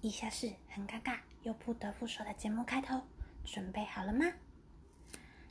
[0.00, 3.00] 以下是很尴尬又不得不说的节目开头，
[3.44, 4.26] 准备好了吗？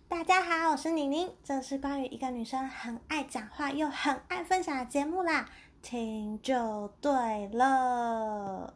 [0.08, 5.49] 大家好，我是宁宁，这是关于一个女生很爱讲话又很爱分享的节目啦，
[5.81, 8.73] 听就对了。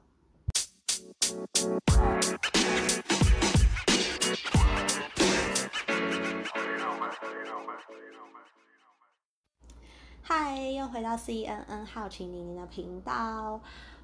[10.21, 13.61] 嗨，又回到 CNN 好奇宁宁的频道。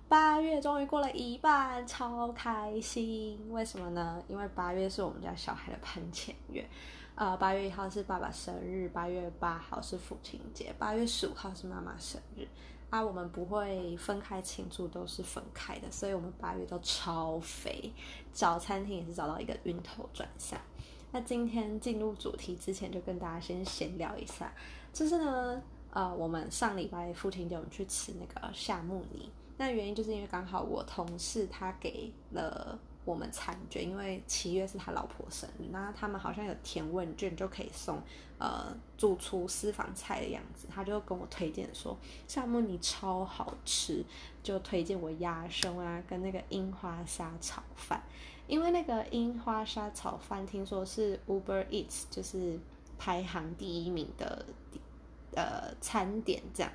[0.09, 3.37] 八月终于过了一半，超开心！
[3.49, 4.23] 为什么呢？
[4.29, 6.65] 因为八月是我们家小孩的喷钱月。
[7.15, 12.47] 呃，八月一号是爸爸生日，八月八号是父亲节，八月十五号是妈妈生日。
[12.89, 17.91] 啊，我们不会分开庆祝，都是分开的，所以我们八月都超肥，
[18.31, 20.57] 找餐厅也是找到一个晕头转向。
[21.11, 24.53] 那今天进入主题之前，就跟大家先闲聊一下，
[24.93, 29.29] 就是呢，呃，我们上礼拜父亲节我们去吃那个夏目尼。
[29.57, 37.99] 那原因就是因为刚好我同事他给了我们餐券，因为七月是他老婆生日，那他们好像有填问卷就可以送
[38.37, 44.03] 呃主厨私房菜的样子，他就跟我推荐说夏目尼超好吃，
[44.43, 48.03] 就推荐我鸭胸啊跟那个樱花虾炒饭，
[48.45, 52.59] 因为那个樱花虾炒饭听说是 Uber Eats 就是
[52.97, 54.45] 排行第一名的
[55.33, 56.71] 呃餐点这样。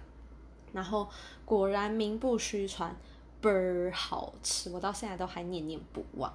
[0.72, 1.08] 然后
[1.44, 2.94] 果然名不虚传，
[3.40, 6.32] 倍儿好吃，我到现在都还念念不忘。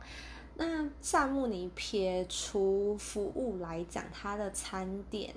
[0.55, 5.33] 那萨慕尼撇除服务来讲，它的餐点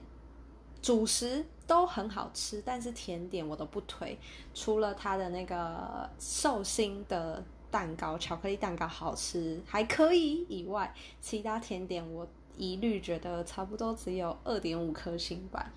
[0.80, 4.18] 主食都很好吃，但是甜点我都不推。
[4.54, 15.70] 除了它的那个寿星的蛋糕，巧克力蛋糕好吃还可以以外，其他甜点我一律觉得差不多只有二点五颗星吧。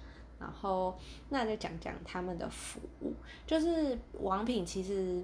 [0.44, 0.94] 然后，
[1.30, 3.14] 那就讲讲他们的服务。
[3.48, 5.24] 就是王品其实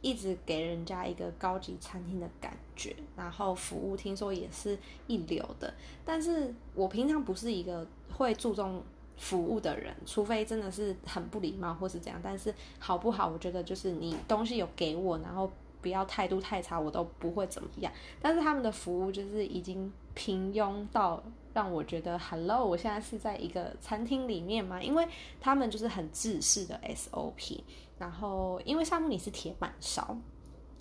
[0.00, 5.72] 一直给人家一个高级餐厅的感觉，然后服务听说也是一流的。
[6.04, 8.82] 但是我平常不是一个会注重
[9.18, 12.18] 服务的人，除非真的是很不礼貌或是怎样。
[12.24, 15.50] 但是好不好，我觉得就是你东西有给我，然后
[15.84, 17.92] 不要态度太差，我都不会怎么样。
[18.20, 21.22] 但是他们的服务就是已经平庸到。
[21.54, 24.82] 让我觉得，Hello，我现在是在一个餐厅里面嘛？
[24.82, 25.06] 因为
[25.40, 27.60] 他们就是很制式的 SOP，
[27.96, 30.16] 然后因为沙木里是铁板烧，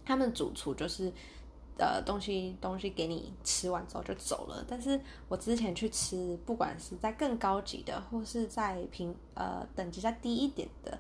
[0.04, 1.14] 他们主厨就是
[1.78, 4.66] 呃东西东西给你吃完之后就走了。
[4.68, 10.98] 但是我之前去吃，不管是在更高级的，或是在平呃等级再低一点的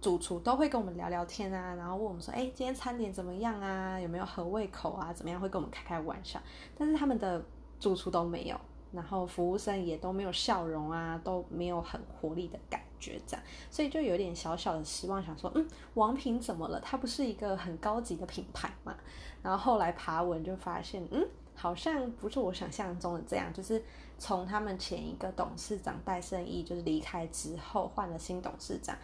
[0.00, 3.98] 主厨，都会跟我们聊聊天啊，然后问我们说，哎，今天餐点怎么样啊？
[3.98, 5.12] 有没有合胃口啊？
[5.12, 5.40] 怎么样？
[5.40, 6.40] 会跟我们开开玩笑。
[6.76, 7.44] 但是他们的
[7.80, 8.56] 主厨都没有。
[8.92, 16.80] 然后服务生也都没有笑容啊，都没有很活力的感觉，这样，所以就有点小小的失望，想说，嗯，王品怎么了？
[16.80, 18.96] 它不是一个很高级的品牌嘛？
[19.42, 23.84] 然后后来爬文就发现，嗯，好像不是我想象中的这样，就是
[24.18, 28.96] 从他们前一个董事长戴胜义就是离开之后，换了新董事长，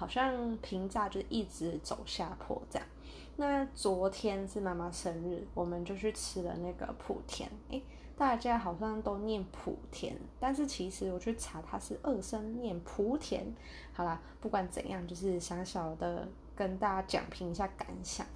[0.00, 2.88] 好像评价就一直走下坡这样。
[3.36, 7.82] 那昨天是妈妈生日，我们就去吃了那个莆田，诶。
[8.16, 13.44] 大家好像都念莆田，但是其实我去查，它是二声念莆田。
[13.92, 18.26] 好啦，不管怎样，就是小小的跟大家讲评一下感想。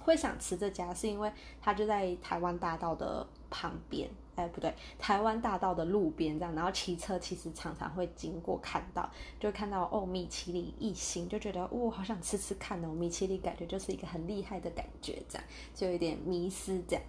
[0.00, 6.54] 会想吃这家，是因为它就在台湾大道的旁边，哎，不对，台湾大道的路边这样。
[6.54, 9.08] 然后骑车其实常常会经过，看到
[9.38, 12.88] 就看到哦，米其林一星，就觉得哦，好想吃吃看哦。
[12.88, 17.04] 米其林感觉就是一个很厉害的感觉，这样就有点迷失这样。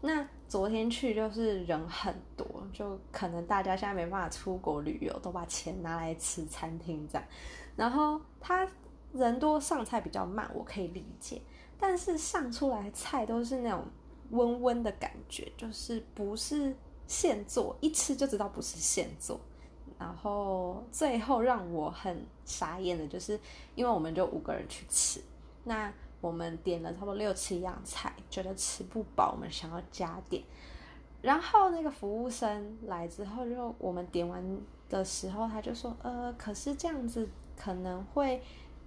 [0.00, 7.26] 那昨天去就是人很多，就可能大家现在没办法出国旅游，都把钱拿来吃餐厅这样。
[7.74, 8.68] 然后他
[9.12, 11.40] 人多上菜比较慢，我可以理解。
[11.78, 13.84] 但是上出来菜都是那种
[14.34, 19.40] 温温的感觉，就是不是现做，一吃就知道不是现做。
[19.98, 23.40] 然后最后让我很傻眼的就是，
[23.74, 25.20] 因为我们就五个人去吃，
[25.64, 25.92] 那。
[26.20, 30.42] 我们点了差不多六七样菜，觉得吃不饱，我们想要加点。
[31.20, 34.42] 然后那个服务生来之后，就我们点完
[34.88, 38.42] 的时候，他就说：“呃，可是这样子可能会，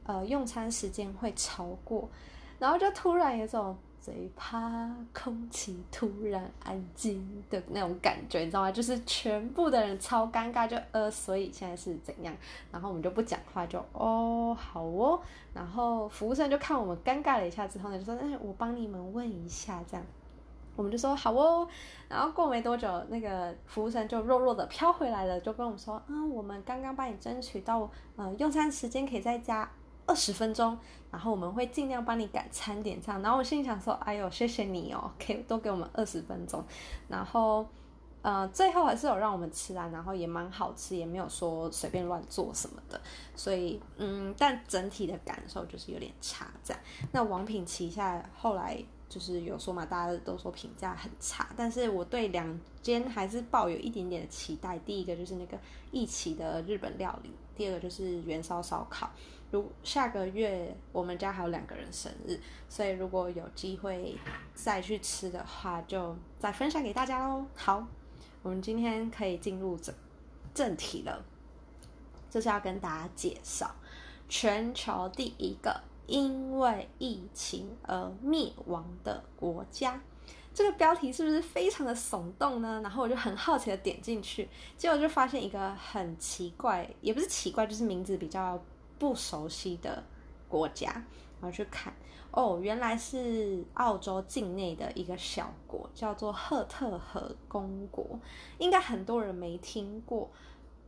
[0.06, 2.10] 呃，用餐时间会超过。”
[2.58, 3.78] 然后就突然有种。
[4.02, 8.72] 最怕空气突然安静的那种感觉，你知道吗？
[8.72, 12.34] 就是全部的人超尴尬，就呃，所以现在是怎样？
[12.72, 15.20] 然后我们就不讲话，就哦，好哦。
[15.54, 20.06] 然后服务生就看我们尴尬了一下之后呢，就说：“哎，我帮你们问一下。”这样，
[20.76, 21.68] 我们就说好哦。
[22.08, 29.70] 然后过没多久，那个服务生就弱弱的飘回来了，就跟我们说：“嗯，我们刚刚帮你争取到，呃，用餐时间可以再加
[30.08, 30.76] 二十分钟，
[31.12, 33.22] 然后我们会尽量帮你赶餐点这样。
[33.22, 36.64] 然后我心里想说，哎呦，谢谢你哦， 给多给我们二十分钟。
[37.08, 37.68] 然后，
[38.24, 43.00] 呃，最后还是有让我们吃啊，然后也蛮好吃，也没有说随便乱做什么的。
[43.36, 46.82] 所以，嗯，但整体的感受就是有点差这样。
[47.12, 48.84] 那王品旗下后来。
[49.10, 54.78] 就是有说嘛，大家都说评价很差，但是我对两间还是抱有一点点的期待。
[54.80, 55.58] 第一个就是那个
[55.92, 59.10] 一起的日本料理，第二个就是元烧烧烤。
[59.52, 64.18] 如下个月我们家还有两个人生日，所以如果有机会
[64.54, 67.46] 再去吃的话，就再分享给大家喽。
[67.56, 67.88] 好，
[68.44, 69.94] 我们今天可以进入正
[70.54, 71.24] 正题了，
[72.30, 73.70] 就是要跟大家介绍
[74.28, 75.82] 全球第一个。
[76.08, 80.02] 因为疫情而灭亡的国家，
[80.54, 82.80] 这个标题是不是非常的耸动呢？
[82.82, 84.48] 然后我就很好奇的点进去，
[84.78, 88.58] 结果就发现一个很奇怪，也不是奇怪，就是名字比较
[89.00, 90.04] 不熟悉的
[90.48, 91.04] 国家。
[91.40, 91.94] 然后去看，
[92.32, 98.20] 哦，原来是澳洲境内的一个小国，叫做赫特河公国。
[98.58, 100.32] 应该很多人没听过，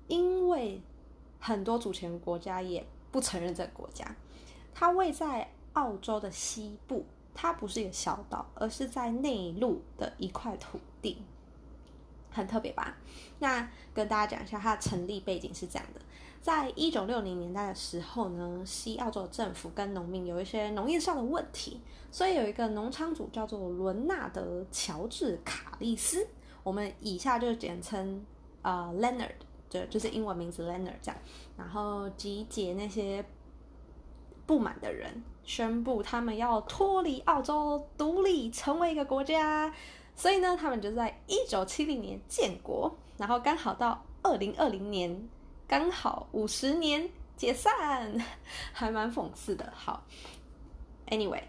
[0.08, 0.82] 因为
[1.40, 4.16] 很多主权国家也不承认这个国家。
[4.74, 11.22] 它位在澳洲的西部，它不是一个小岛，而是在内陆的一块土地，
[12.32, 12.98] 很特别吧？
[13.38, 16.02] 那跟大家讲一下，它的成立背景是这样的：
[16.42, 21.80] 在一九六零年代的时候呢，西澳洲政府跟农民有一些农业上的问题，
[22.12, 26.28] 所以有一个农场主叫做伦纳德·乔治·卡利斯，
[26.64, 28.26] 我们以下就简称
[28.62, 29.36] 呃 Leonard，
[29.70, 31.18] 就就是英文名字 Leonard 这样，
[31.58, 33.26] 然后集结那些。
[34.46, 39.72] 不满的人宣布，他们要脱离澳洲，独立成为一个国家。
[40.16, 45.30] 所以呢，他们就在一九七零年建国，然后刚好到二零二零年，
[45.70, 47.08] 刚好五十年
[47.38, 48.20] 解散，
[48.74, 49.72] 还蛮讽刺的。
[49.72, 50.04] 好
[51.10, 51.44] ，Anyway，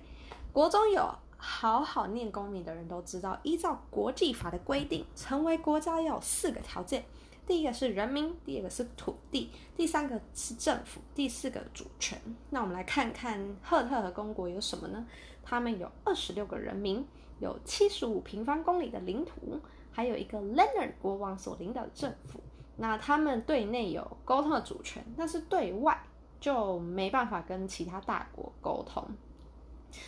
[0.53, 7.03] 国中有好好念公民的人都知道，依照国际法的规定，成为国家要有四个条件。
[7.47, 12.21] 第一个是人民，第二个是土地，第三个是政府，第四个主权。
[12.51, 15.07] 那我们来看看赫特和公国有什么呢？
[15.43, 17.03] 他们有二十六个人民，
[17.39, 19.59] 有七十五平方公里的领土，
[19.91, 22.39] 还有一个 Leonard 国王所领导的政府。
[22.81, 26.03] 那他们对内有沟通的主权，但是对外
[26.41, 29.07] 就没办法跟其他大国沟通。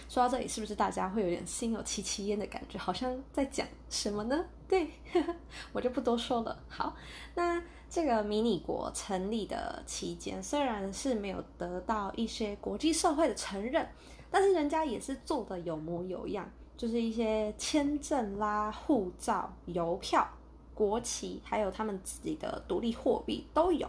[0.08, 2.78] 说到这里，是不是大家会有点心有戚戚焉的感觉？
[2.78, 4.44] 好像在讲什么呢？
[4.66, 4.88] 对
[5.72, 6.58] 我就不多说了。
[6.66, 6.96] 好，
[7.34, 13.86] 那这个迷你国成立的期间，虽然是没有得到一些国际社会的承认，
[14.30, 20.26] 但是人家也是做的有模有样，就是一些签证啦、护照、邮票、
[20.74, 23.88] 国旗，还有他们自己的独立货币都有。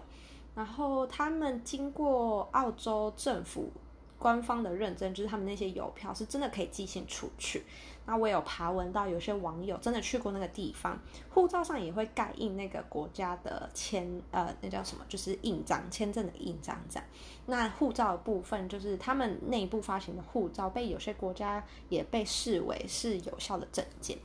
[0.56, 3.72] 然后他们经过澳洲政府。
[4.20, 7.62] 官方的认证就是他们那些邮票是真的可以寄信出去。
[8.06, 10.98] 那我有爬文到有些网友真的去过那个地方，
[11.30, 15.04] 护照上也会盖印那个国家的签，呃，那叫什么？
[15.10, 17.06] 就是印章，签证的印章这样。
[17.48, 24.18] 那护照的部分就是他们内部发行的护照，被有些国家也被视为是有效的证件。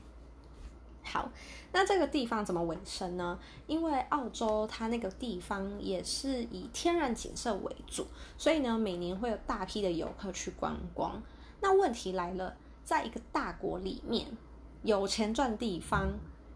[1.11, 1.31] 好，
[1.73, 3.39] 那这个地方怎么维生呢？
[3.67, 8.07] 因为澳洲它那个地方也是以天然景色为主，
[8.37, 11.23] 所以呢，每年会有大批的游客去观光。
[11.61, 14.27] 那问题来了，在一个大国里面，
[14.83, 16.11] 有钱赚地方，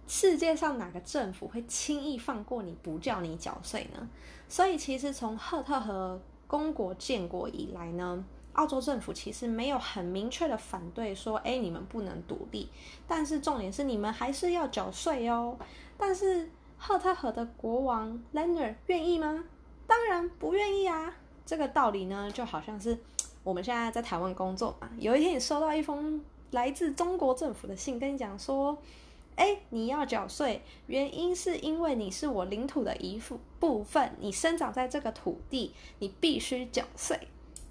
[0.06, 4.08] 世界上哪个政府会轻易放过你不叫你缴税呢？
[4.48, 8.24] 所以其实从赫特和公国建国以来呢。
[8.54, 12.68] 澳洲政府其实没有很明确的反对说，哎，你们不能独立，
[13.06, 15.56] 但是重点是你们还是要缴税哦。
[15.96, 19.44] 但是赫特河的国王 Leonard 愿意吗？
[19.86, 21.14] 当然不愿意啊。
[21.44, 22.96] 这个道理呢，就好像是
[23.42, 28.78] 我们现在在台湾工作嘛，有一天你收到一封来自中国政府的信，跟你讲说，
[29.34, 33.20] 哎，你要缴税，原因是因为你是我领土的一
[33.58, 37.18] 部分，你生长在这个土地，你必须缴税。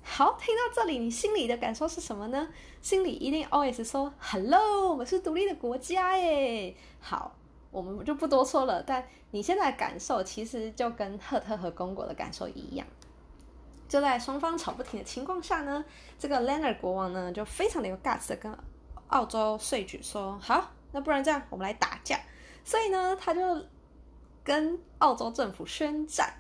[0.03, 2.50] 好，听到这里，你心里的感受是什么呢？
[2.81, 6.75] 心里一定 always 说 “hello”，我们是独立的国家耶。
[7.00, 7.36] 好，
[7.72, 8.84] 我们就不多说了。
[8.84, 12.86] 但你现在感受其实就跟赫特和公国的感受一样。
[13.88, 15.86] 就在双方吵不停的情况下呢，
[16.17, 18.58] 这个 Leonard 国王呢就非常的有 guts 的跟
[19.08, 22.20] 澳洲税局说：“好，那不然这样，我们来打架。”
[22.65, 23.65] 所以呢，他就
[24.43, 26.34] 跟澳洲政府宣战。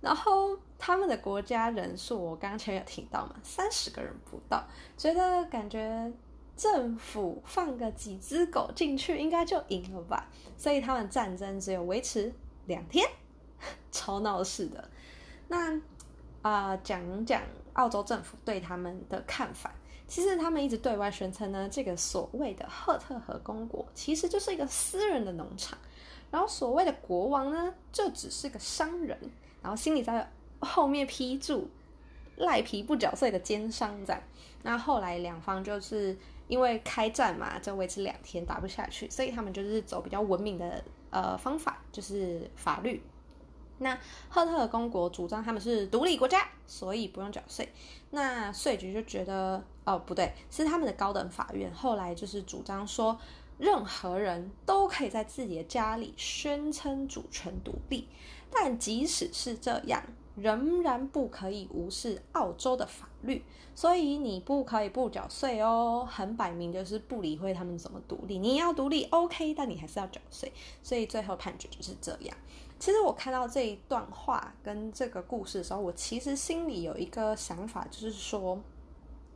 [0.00, 6.12] 然后他们的国家人数，我刚刚前有提到嘛，三十个人不到，觉得感觉
[6.56, 12.34] 政府放个几只狗进去应该就赢了吧，所以他们战争只有维持
[12.66, 13.08] 两天，
[13.92, 14.90] 超闹事的。
[15.46, 15.80] 那
[16.42, 17.40] 啊讲讲
[17.74, 19.72] 澳洲政府对他们的看法。
[20.08, 25.78] 其实他们一直对外宣称呢，这个所谓的赫特河公国其实就是一个私人的农场，
[26.32, 29.16] 然后所谓的国王呢，就只是个商人，
[29.62, 30.28] 然后心里在
[30.62, 31.68] 后面批注
[32.36, 34.22] 赖皮不缴税的奸商这样。
[34.62, 36.16] 那后来两方就是
[36.48, 43.02] 因为开战嘛，就维持两天打不下去，所以他们就是走比较文明的呃方法，就是法律。
[43.78, 47.68] 那赫特公国主张他们是独立国家，所以不用缴税。
[48.10, 53.18] 那税局就觉得哦不对，是他们的高等法院后来就是主张说，
[53.58, 58.06] 任何人都可以在自己的家里宣称主权独立，
[58.48, 60.00] 但即使是这样。
[60.34, 66.06] 仍然不可以无视澳洲的法律，所以你不可以不缴税哦。
[66.10, 70.52] 很摆明就是不理会他们怎么独立，你要独立 OK，但你还是要缴税。
[70.82, 72.36] 所以最后判决就是这样。
[72.78, 78.58] 其实我看到这一段话跟这个故事的时候，我其实心里有一个想法，就是说，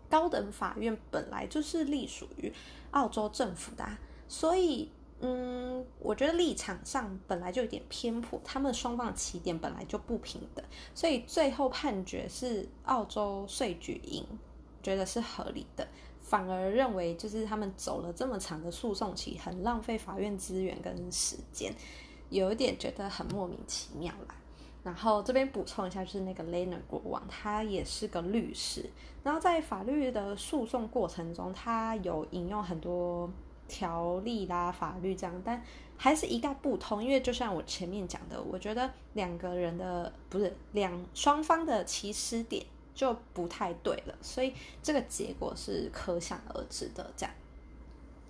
[0.09, 2.53] 高等法院本来就是隶属于
[2.93, 3.87] 澳洲政府的，
[4.29, 4.91] 所以。
[5.19, 10.63] 嗯，我觉得立场上本来就有点偏颇，他们双方的起点本来就不平等，
[10.95, 14.27] 所以最后判决是澳洲税局赢，
[14.83, 15.89] 觉得是合理的，
[16.21, 21.75] 反而认为就是他们走了这么长的诉讼期，很浪费法院资源跟时间，
[22.29, 24.35] 有一点觉得很莫名其妙啦。
[24.85, 28.85] 然后这边补充一下，就是那个 Lena 国王，他也是个律师，
[29.25, 33.31] 然后在法律的诉讼过程中，他有引用很多。
[33.69, 35.63] 条例啦，法律这样，但
[35.97, 47.11] 还是一概不通，因为就像我前面讲的，我觉得两个人的不是两双方的起始点就不太对了，所以这个结果是可想而知的。
[47.17, 47.35] 这样，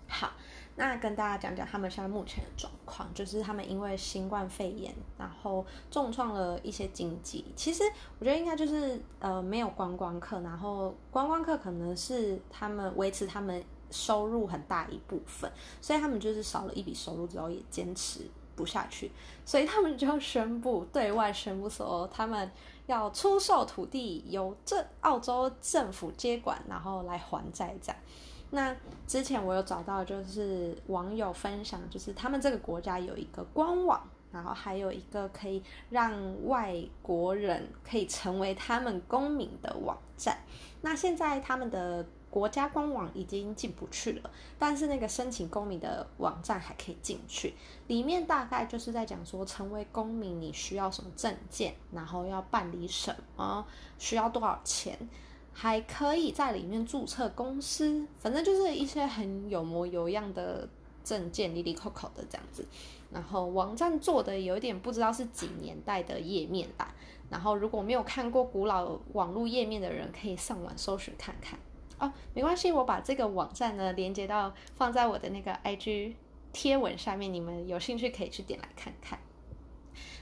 [0.09, 0.33] 好，
[0.77, 7.45] 那跟大家讲讲他们现在目前的状况，就是他们因为新冠肺炎，然后重创了一些经济。
[7.57, 7.83] 其实
[8.21, 13.61] 我觉得应该就是呃没有观光客，然后观光客可能是他们维持他们。
[13.91, 15.51] 收入很大一部分，
[15.81, 18.21] 所以他们就是少了一笔收入之后也坚持
[18.55, 19.11] 不下去，
[19.45, 22.51] 所以他们就宣布对外宣布说他们
[22.87, 28.01] 要出售土地，由这澳洲政府接管，然后来还债这样。
[28.51, 28.75] 那
[29.07, 34.03] 之前我有找到就是网友分享，就是他们这个国家有一个官网，
[34.33, 40.39] 然后还有一个可以让外国人可以成为他们公民的网站。
[40.81, 42.07] 那现在他们的。
[42.37, 47.55] 国家官网已经进不去了，但是那个申请公民的网站还可以进去。
[47.87, 53.67] 里面大概就是在讲说，成为公民你需要什么证件，然后要办理什么，
[53.99, 54.99] 需要多少钱，
[55.55, 60.69] 还可以在里面注册公司，反正就是一些很有模有样的
[61.03, 62.67] 证件，里里扣扣的这样子。
[63.11, 66.95] 然后网站做的有点不知道是几年代的页面吧。
[67.31, 71.59] 然后如果没有看过古老网络页面的人，可以上网搜寻看看。
[71.99, 76.15] 哦，没关系，我把这个网站呢连接到放在我的那个 IG
[76.53, 79.19] 贴文下面，你们有兴趣可以去点来看看。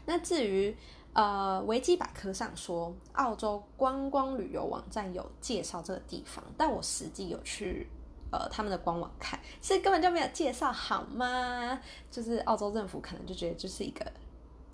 [0.06, 0.76] 那至于
[1.14, 7.88] 呃维基百科上说澳洲观光旅游网站有介绍这个地方，但我实际有去
[8.30, 11.80] 呃他们的官网看，是根本就没有介绍好吗？
[12.08, 14.04] 就是澳洲政府可能就觉得就是一个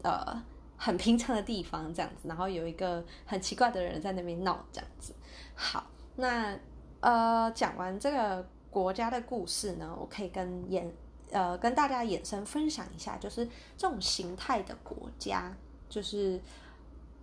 [0.03, 0.43] 呃
[0.77, 5.15] 很平常的地方这样子，然后有一个很奇怪的人在那边闹这样子。
[5.55, 6.59] 好，那。
[7.01, 10.91] 呃，讲完这个国家的故事呢，我可以跟演
[11.31, 15.55] 呃跟大家衍生分享一下，就是这种形态的国家，
[15.89, 16.41] 就是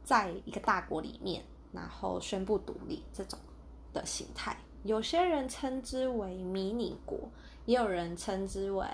[0.03, 3.38] 在一个大国里面，然后宣布独立这种
[3.93, 7.19] 的形态，有些人称之为迷你国，
[7.65, 8.88] 也有人称之为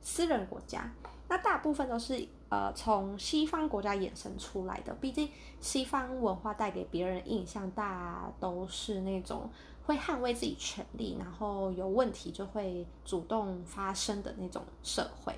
[0.00, 0.90] 私人国家。
[1.28, 5.28] 那大部分都是呃从西方国家衍生出来的，毕竟
[5.60, 9.50] 西方文化带给别人印象，大都是那种。
[9.86, 15.32] 会捍卫自己权利，然后有问题就会主动发声的那种社会，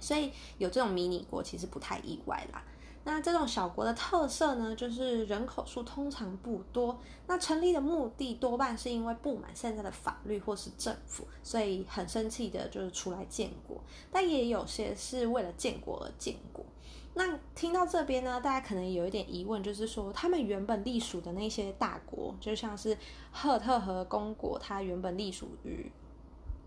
[0.00, 2.64] 所以有这种迷你国其实不太意外啦。
[3.02, 13.80] 那这种小国的特色呢，就是人口数通常不多，那成立的目的多半是因为不满现在的法律或是政府，所以很生气的就是出来建国，
[14.12, 16.64] 但也有些是为了建国而建国。
[17.14, 22.96] 那听到这边呢，大家可能有一点疑问，就是说他们原本隶属的那些大国，就像是
[23.32, 25.90] 赫特和公国，它原本隶属于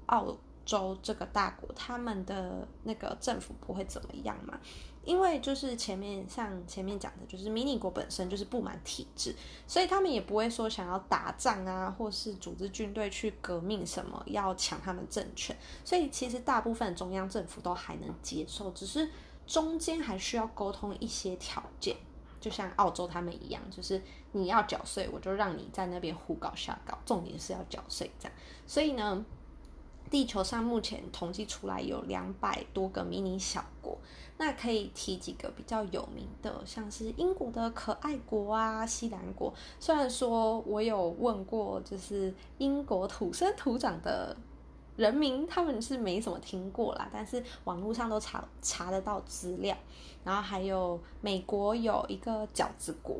[0.08, 0.36] 澳
[0.66, 4.60] 州这个大国，他们的那个政府不会怎么样嘛？
[5.04, 9.36] 因为就是前面像前面讲的，就是迷你国本身就是不满体制，
[9.68, 15.56] 所以他们也不会说想要打仗啊，或是组织军队去革命什么，要抢他们政权。
[15.84, 19.10] 所以其实大部分中央政府都还能接受，只是。
[19.46, 21.98] 中间还需要沟通一些条件，
[22.40, 24.02] 就像澳洲他们一样，就是
[24.32, 28.34] 你要缴税，我就让你在那边胡搞瞎搞，重点是要缴税这样。
[28.66, 29.26] 所以呢，
[30.10, 33.98] 地球上目前统计出来有两百多个迷你小国，
[34.38, 39.54] 那可以提几个比较有名的，像是英国的可爱国啊，西兰国。
[39.80, 44.36] 虽然说我有问过，就是英国土生土长的。
[44.96, 49.76] 人民他们是没怎么听过啦，但是网络上都查查得到资料。
[50.24, 53.16] 然后还有美国有一个饺子国，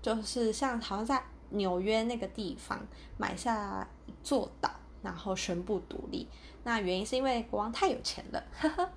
[0.00, 2.80] 就是像好像在纽约那个地方
[3.18, 4.70] 买下一座岛，
[5.06, 6.28] 然后宣布独立。
[6.64, 8.42] 那原因是因为国王太有钱了。
[8.58, 8.90] 呵呵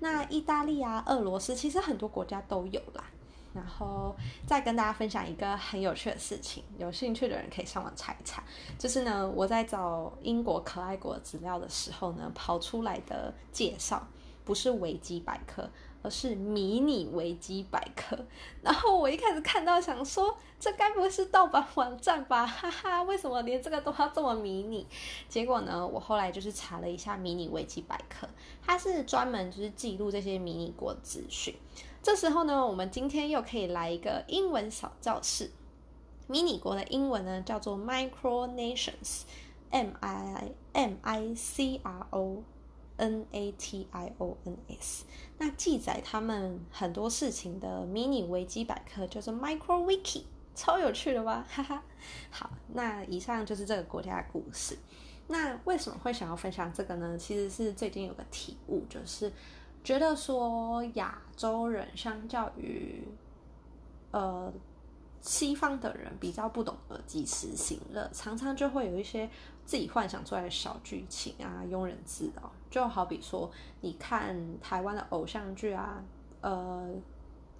[0.00, 3.04] 那意大利啊、俄罗斯其实很多国家都有啦。
[3.54, 4.16] 然后
[4.46, 8.42] 再跟大家分享一个很有趣的事情，有兴趣的人可以上网查一查。
[8.78, 14.04] 就是呢，我在找英国可爱国资料的时候呢，跑出来的介绍
[14.44, 15.70] 不是维基百科，
[16.02, 18.18] 而是迷你维基百科。
[18.60, 22.44] 然后我一开始看到想说，这该不会是盗版网站吧？
[22.46, 24.86] 哈哈，为什么连这个都要这么迷你？
[25.28, 28.28] 结果呢，我后来就是查了一下迷你维基百科，
[28.64, 31.54] 它是专门就是记录这些迷你国资讯。
[32.02, 35.50] 这时候呢，我们今天又可以来一个英文小教室。
[36.28, 42.42] 迷你国的英文呢叫做 Micronations，M I M I C R O
[42.96, 45.04] N A T I O N S。
[45.38, 51.46] 那记载他们很多事情的迷你维基百科叫做 MicroWiki，超有趣的吧？
[51.50, 51.82] 哈哈。
[52.30, 54.76] 好，那以上就是这个国家的故事。
[55.28, 57.16] 那为什么会想要分享这个呢？
[57.16, 59.32] 其实是最近有个体悟，就是。
[59.84, 63.02] 觉得说亚洲人相较于
[64.12, 64.52] 呃
[65.20, 69.28] 西方的人比较不懂得及时行乐，常常就会有一些
[69.64, 72.50] 自己幻想出来的小剧情啊，庸人自扰。
[72.70, 73.50] 就好比说，
[73.80, 76.02] 你看台湾的偶像剧啊，
[76.40, 76.88] 呃，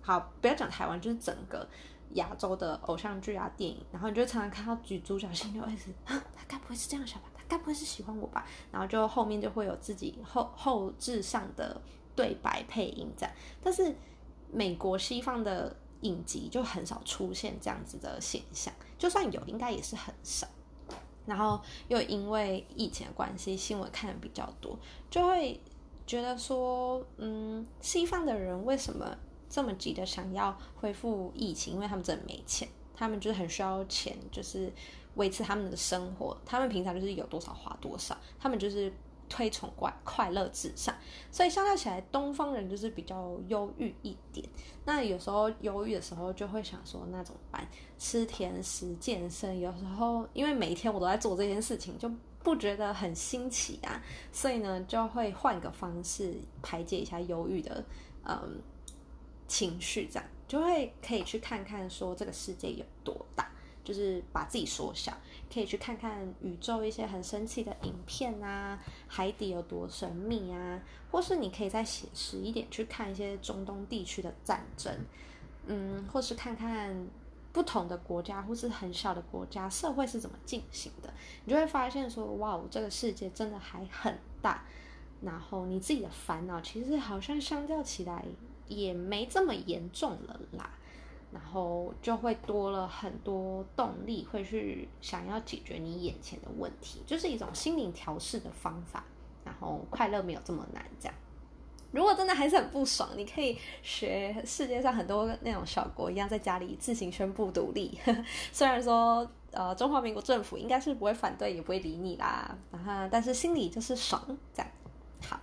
[0.01, 1.67] 好，不要讲台湾，就是整个
[2.15, 7.29] 亚洲的偶像剧啊、电影，然后你就常常看到女主角心就会是， 他该不会是这样想吧？
[7.37, 8.47] 他该不会是喜欢我吧？
[8.71, 11.81] 然后就后面就会有自己后 后置上的。
[12.15, 13.97] 对白配音这样，但是
[14.51, 20.47] 美国西方的影集就很少出现这样子的现象，就算有，应该也是很少。
[21.27, 24.79] 然后又因为疫情的关系，新闻看的比较多，
[25.11, 25.61] 就会
[26.07, 29.17] 觉得说，嗯，西方的人为什么
[29.49, 31.75] 这么急的想要恢复疫情？
[31.75, 34.73] 因为他们真的没钱，他们就是很需要钱，就是
[35.15, 36.37] 维持他们的生活。
[36.45, 38.93] 他们平常就是有多少花多少，他们就是。
[39.33, 40.95] 推崇快快乐至上，
[41.31, 44.47] 所以相较起来，东方人就是比较忧郁一点。
[44.85, 47.66] 那有时候忧郁的时候，就会想说，那怎么办？
[47.99, 54.03] 吃甜食、健身，有时候因为每一天我都在做这件事情，就不觉得很新奇啊。
[54.33, 57.83] 所以呢，就会换个方式排解一下忧郁的
[58.25, 58.61] 嗯
[59.49, 63.51] 情绪，这样就会可以去看看说这个世界有多大，
[63.85, 65.12] 就是把自己缩小。
[65.53, 74.90] 可以去看看宇宙一些很神奇的影片啊，海底有多神秘啊，或是你可以再写实一点去看一些中东地区的战争，
[75.66, 77.07] 嗯，或是看看
[77.53, 81.12] 不同的国家或是很小的国家社会是怎么进行的，
[81.45, 84.64] 你就会发现说，哇，这个世界真的还很大，
[85.21, 88.25] 然后你自己的烦恼其实好像相较起来
[88.68, 90.71] 也没这么严重了啦。
[91.33, 99.03] 然后就会多了很多动力，会去想要解决你眼前的问题，就是一种心灵调试的方法。
[99.45, 101.14] 然后快乐没有这么难，这样。
[101.90, 107.99] 如果真的还是很不爽，你可以学世界上很多那种小国一样，在家里自行宣布独立。
[108.53, 112.57] 虽然说，呃，中华民国政府应该是不会反对，也不会理你啦。
[112.71, 114.23] 然后，但是心里就是爽，
[114.55, 114.71] 这样。
[115.29, 115.40] 好，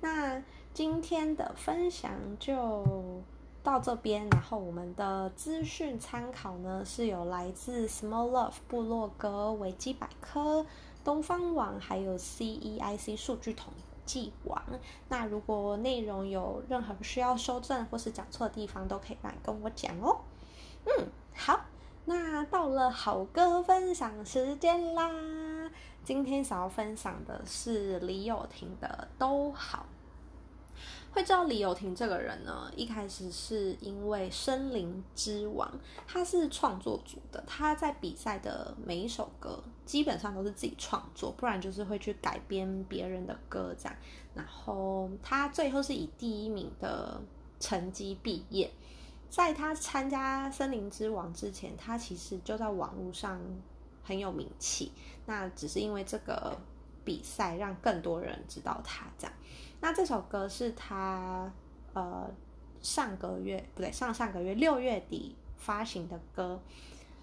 [0.00, 3.22] 那今天的分享就。
[3.62, 10.66] 到这边，然后我们的资讯参考呢是有来自 Small Love 部落格、维基百科、
[11.04, 13.72] 东方网，还有 CEIC 数据统
[14.04, 14.60] 计网。
[15.08, 20.18] 那如果内容有任何需要修正或是讲错的地方，都可以来跟我讲哦。
[20.84, 21.60] 嗯，好，
[22.04, 25.08] 那到了好歌分享时间啦。
[26.02, 29.86] 今天想要分享的是李友廷的《都好》。
[31.12, 35.68] 会知道李友廷这个人呢，一开始是因为《森林之王》，
[36.06, 43.94] 他是创作组的，他在比赛的每一首歌基本上都是自己创作，不然就是会去改编别人的歌这样。
[44.34, 47.20] 然后他最后是以第一名的
[47.60, 48.70] 成绩毕业。
[49.28, 53.38] 在他参加《森林之王》之前，他其实就在网络上
[54.02, 54.92] 很有名气，
[55.26, 56.58] 那只是因为这个
[57.04, 59.34] 比赛让更多人知道他这样。
[59.82, 61.52] 那这首歌是他
[61.92, 62.30] 呃
[62.80, 66.58] 上个月不对上上个月六月底发行的歌。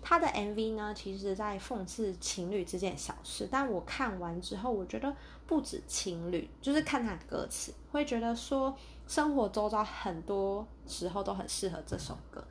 [0.02, 5.14] 他的 MV 呢，其实在讽刺情侣之间的小事，但我看完之后，我觉得
[5.48, 8.74] 不止情侣，就是看他的歌词，会觉得说
[9.08, 12.44] 生活周遭很多时候都很适合这首歌。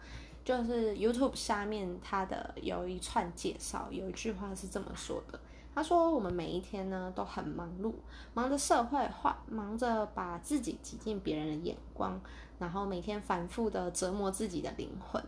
[0.45, 5.39] 就是 YouTube 下面他的有一串介绍，有一句话是这么说的：
[5.75, 7.93] 他说我们每一天呢都很忙碌，
[8.35, 12.21] 忙着社会化，忙着把自己挤进别人的眼光，
[12.59, 15.23] 然后每天反复的折磨自己的灵魂。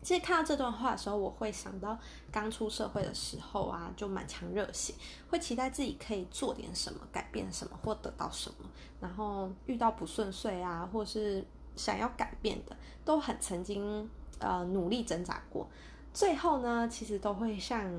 [0.00, 1.98] 其实看到这段话的时候，我会想到
[2.30, 4.92] 刚出社会的时候啊，就满腔热血，
[5.30, 8.68] 会期待自己可以做点什么，改变什么，或得到什么。
[9.00, 11.42] 然后遇到不顺遂啊，或是
[11.74, 14.06] 想要改变的，都很曾经
[14.38, 15.66] 呃努力挣扎过。
[16.12, 17.90] 最后呢，其实都会像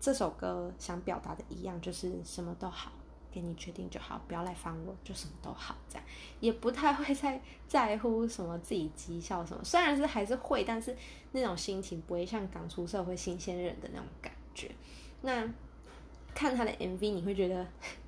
[0.00, 2.92] 这首歌想表达的一样，就是什么都好。
[3.30, 6.04] 给你决定就好，不要来烦我，就什么都好，这样
[6.40, 10.96] 也不太会在在乎什么自己绩效什么，虽然是还是会，但是
[11.32, 14.70] 那种心情不会像刚出社会新鲜人的那种感觉。
[15.20, 15.46] 那
[16.34, 17.64] 看他的 MV，你会觉得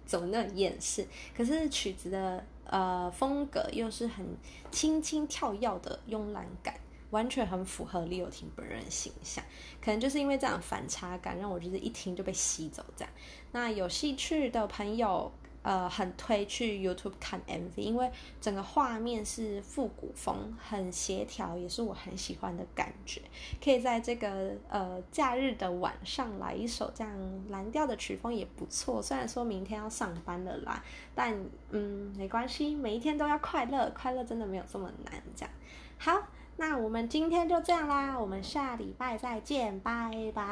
[0.07, 1.07] 怎么那么厌世？
[1.37, 4.27] 可是曲子的呃风格又是很
[4.71, 6.75] 轻轻跳跃的慵懒感。
[7.11, 9.45] 完全很符合李友廷本人形象，
[9.81, 13.13] 可能就是因为这样反差感，让我就是一听就被吸走这样。
[13.53, 23.21] 那有兴趣的朋友，呃，很推去 YouTube 看 MV，因为整个画面是复古风，很协调，也是我很喜欢的感觉。
[23.63, 29.03] 可以在这个呃假日的晚上来一首这样蓝调的曲风也不错。
[29.03, 30.83] 虽然说明天要上班了啦，
[31.15, 31.37] 但
[31.71, 35.23] 嗯没关系，每一天都要快乐，快乐真的没有这么难。
[35.35, 35.53] 这样
[35.99, 36.29] 好。
[36.61, 40.45] 那我们今天就这样啦，我们下礼拜再见，拜拜。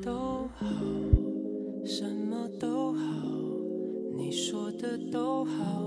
[0.00, 0.64] 都好，
[1.84, 3.02] 什么都好，
[4.14, 5.82] 你说的都好，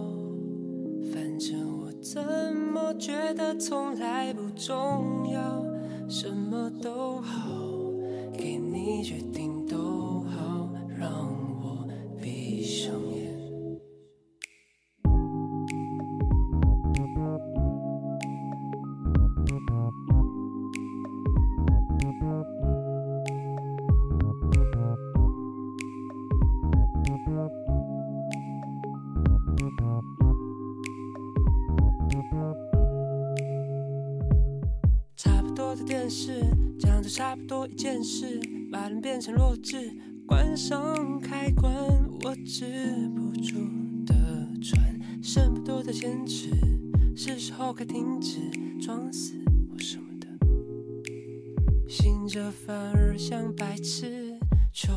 [1.14, 2.22] 反正我怎
[2.54, 5.66] 么觉得从来不重要，
[6.10, 7.50] 什么都好，
[8.38, 9.39] 给你决定
[38.04, 38.40] 是，
[38.72, 39.92] 把人变成弱智，
[40.26, 41.74] 关上开关，
[42.24, 42.66] 我止
[43.16, 43.56] 不住
[44.06, 44.16] 的
[44.62, 46.50] 喘，剩不多的坚持，
[47.16, 48.40] 是时候该停止
[48.80, 49.36] 装死
[49.70, 50.28] 或什么的，
[51.88, 54.38] 醒着反而像白痴，
[54.74, 54.94] 求